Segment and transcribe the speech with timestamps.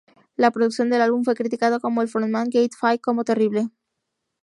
[0.35, 3.69] La producción del álbum fue criticada por el frontman Keith Fay como "terrible.